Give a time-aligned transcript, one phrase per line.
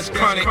[0.00, 0.46] that's chronic.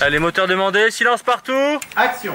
[0.00, 2.34] Allez, moteur demandé, silence partout Action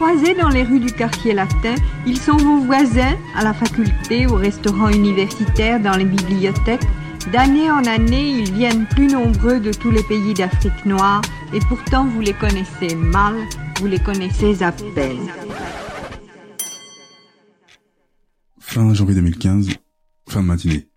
[0.00, 1.74] croisez dans les rues du quartier latin,
[2.06, 6.86] ils sont vos voisins à la faculté, au restaurant universitaire, dans les bibliothèques.
[7.30, 11.20] D'année en année, ils viennent plus nombreux de tous les pays d'Afrique noire
[11.52, 13.34] et pourtant vous les connaissez mal,
[13.78, 15.28] vous les connaissez à peine.
[18.58, 19.68] Fin janvier 2015,
[20.30, 20.88] fin de matinée.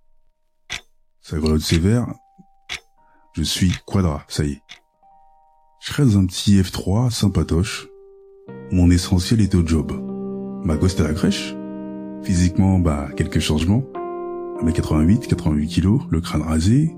[1.20, 2.08] Ça sévère.
[3.34, 4.62] Je suis Quadra, ça y est.
[5.82, 7.90] Je serais dans un petit F3 sympatoche.
[8.74, 9.92] Mon essentiel était au job.
[10.64, 11.56] Ma gosse était à la crèche.
[12.24, 13.84] Physiquement, bah, quelques changements.
[14.64, 16.96] 1m88, 88 kilos, le crâne rasé,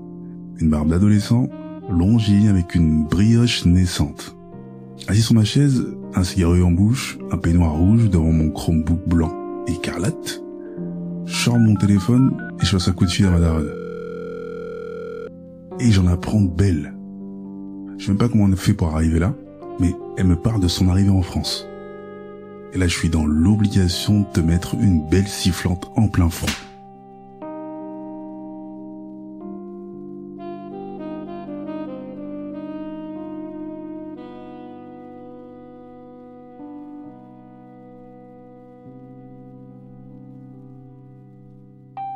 [0.58, 1.50] une barbe d'adolescent,
[1.90, 4.38] longiligne avec une brioche naissante.
[5.06, 9.34] Assis sur ma chaise, un cigarette en bouche, un peignoir rouge devant mon Chromebook blanc
[9.66, 10.42] écarlate.
[11.26, 13.70] Sors mon téléphone et je passe un coup de fil à ma daronne.
[15.80, 16.94] Et j'en apprends belle.
[17.98, 19.34] Je sais même pas comment on a fait pour arriver là,
[19.78, 21.66] mais elle me parle de son arrivée en France.
[22.72, 26.46] Et là, je suis dans l'obligation de te mettre une belle sifflante en plein fond.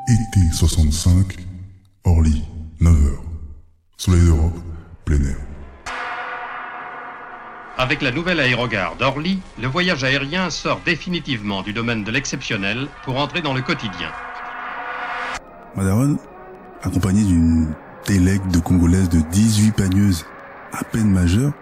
[0.08, 1.36] Été 65,
[2.05, 2.42] Orly,
[2.81, 3.19] 9h.
[3.97, 4.58] Soleil d'Europe,
[5.05, 5.50] plein air.
[7.81, 13.16] Avec la nouvelle aérogare d'Orly, le voyage aérien sort définitivement du domaine de l'exceptionnel pour
[13.16, 14.12] entrer dans le quotidien.
[15.75, 16.19] Ma daronne,
[16.82, 17.75] accompagnée d'une
[18.06, 20.27] délègue de Congolaises de 18 pagneuses
[20.75, 21.54] à peine majeures,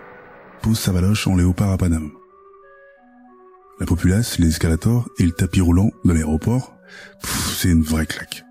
[0.60, 2.10] pose sa valoche en léopard à Paname.
[3.78, 6.74] La populace, les escalators et le tapis roulant de l'aéroport,
[7.22, 8.42] c'est une vraie claque.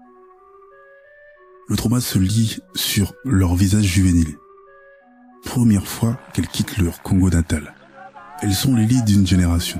[1.67, 4.37] Le trauma se lit sur leur visage juvénile.
[5.47, 7.73] Première fois qu'elles quittent leur Congo natal.
[8.41, 9.79] Elles sont l'élite d'une génération.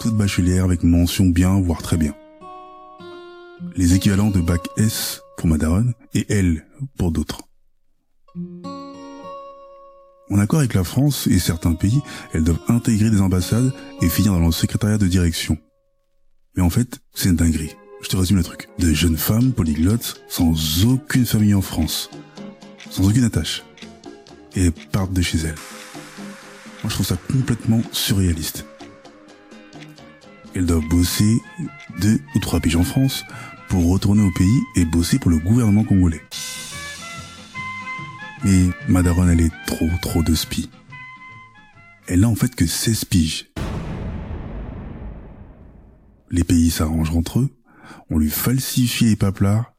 [0.00, 2.14] Toutes bachelières avec mention bien, voire très bien.
[3.76, 7.42] Les équivalents de bac S pour ma daronne et L pour d'autres.
[10.30, 12.00] En accord avec la France et certains pays,
[12.32, 15.58] elles doivent intégrer des ambassades et finir dans le secrétariat de direction.
[16.56, 17.76] Mais en fait, c'est une dinguerie.
[18.02, 18.70] Je te résume le truc.
[18.78, 22.10] De jeunes femmes polyglottes sans aucune famille en France.
[22.90, 23.62] Sans aucune attache.
[24.56, 25.54] Et partent de chez elles.
[26.82, 28.64] Moi, je trouve ça complètement surréaliste.
[30.54, 31.38] Elles doivent bosser
[32.00, 33.24] deux ou trois piges en France
[33.68, 36.22] pour retourner au pays et bosser pour le gouvernement congolais.
[38.44, 40.70] Mais Madaron, elle est trop, trop de spi.
[42.08, 43.50] Elle n'a en fait que 16 piges.
[46.30, 47.50] Les pays s'arrangent entre eux,
[48.08, 49.72] on lui falsifie les paplards,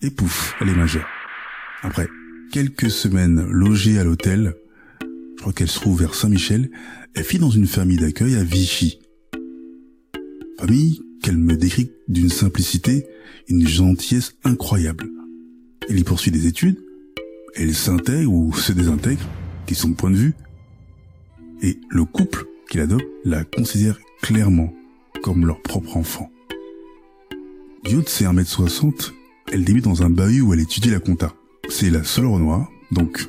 [0.00, 1.06] et pouf, elle est majeure.
[1.82, 2.08] Après
[2.52, 4.54] quelques semaines logée à l'hôtel,
[5.00, 6.70] je crois qu'elle se trouve vers Saint-Michel,
[7.14, 9.00] elle fit dans une famille d'accueil à Vichy.
[10.58, 13.06] Famille qu'elle me décrit d'une simplicité,
[13.48, 15.08] une gentillesse incroyable.
[15.88, 16.76] Elle y poursuit des études,
[17.54, 19.26] elle s'intègre ou se désintègre,
[19.66, 20.34] qui sont de point de vue,
[21.62, 24.74] et le couple qu'il adopte la considère clairement
[25.22, 26.30] comme leur propre enfant.
[27.84, 29.12] Du haut de ses 1m60,
[29.50, 31.34] elle débute dans un bahut où elle étudie la compta.
[31.68, 33.28] C'est la seule Renoir, donc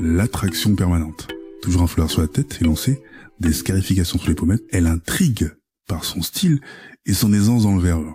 [0.00, 1.28] l'attraction permanente.
[1.62, 3.02] Toujours un fleur sur la tête et lancée,
[3.40, 5.50] des scarifications sur les pommettes, elle intrigue
[5.88, 6.60] par son style
[7.04, 8.12] et son aisance dans le verbe.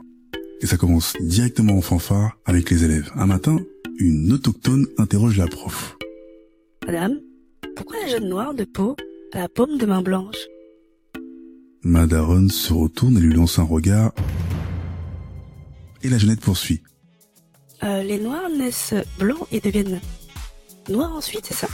[0.62, 3.12] Et ça commence directement en fanfare avec les élèves.
[3.16, 3.58] Un matin,
[3.98, 5.98] une autochtone interroge la prof.
[6.86, 7.20] Madame,
[7.76, 8.96] pourquoi la jeune noire de peau
[9.34, 10.38] a la paume de main blanche?
[11.84, 14.14] Madaron se retourne et lui lance un regard.
[16.04, 16.82] Et la jeunette poursuit.
[17.84, 20.00] Euh, Les noirs naissent blancs et deviennent
[20.90, 21.68] noirs ensuite, c'est ça?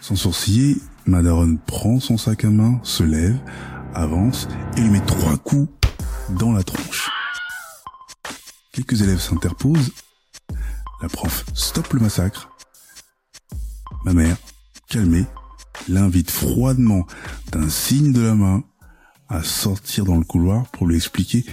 [0.00, 0.76] Sans sourciller,
[1.06, 3.36] Madaron prend son sac à main, se lève,
[3.94, 5.68] avance et lui met trois coups
[6.30, 7.10] dans la tronche.
[8.72, 9.92] Quelques élèves s'interposent.
[11.02, 12.50] La prof stoppe le massacre.
[14.04, 14.36] Ma mère,
[14.88, 15.26] calmée,
[15.88, 17.06] l'invite froidement
[17.52, 18.62] d'un signe de la main
[19.28, 21.44] à sortir dans le couloir pour lui expliquer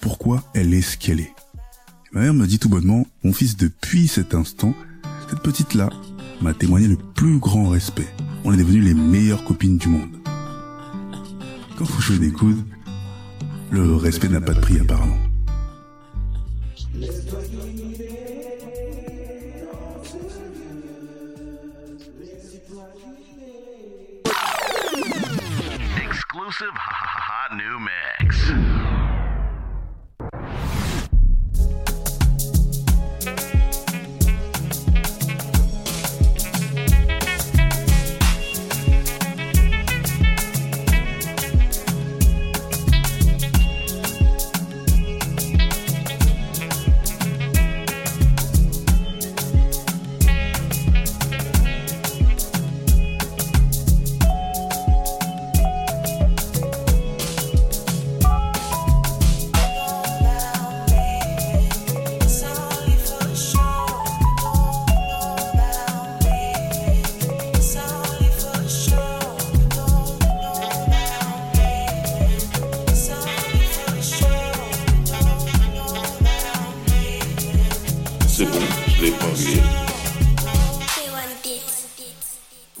[0.00, 1.35] pourquoi elle est ce qu'elle est.
[2.16, 4.72] Ma mère me dit tout bonnement, mon fils, depuis cet instant,
[5.28, 5.90] cette petite-là,
[6.40, 8.08] m'a témoigné le plus grand respect.
[8.42, 10.16] On est devenus les meilleures copines du monde.
[11.76, 12.64] Quand faut jouer des coudes,
[13.70, 15.18] le respect n'a pas de prix apparemment.
[25.98, 26.72] Exclusive
[27.58, 28.15] new mix.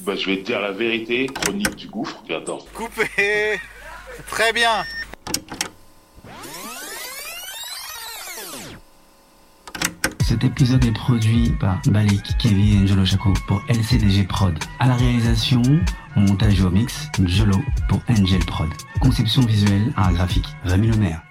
[0.00, 2.22] Bah, je vais te dire la vérité, chronique du gouffre.
[2.74, 3.60] Coupé
[4.28, 4.84] Très bien
[10.20, 14.58] Cet épisode est produit par Balik, Kevin et Jolo Chaco pour LCDG Prod.
[14.80, 15.62] À la réalisation,
[16.16, 17.56] au montage et au mix, Jolo
[17.88, 18.68] pour Angel Prod.
[19.00, 21.22] Conception visuelle, art graphique, Rémi Lemaire.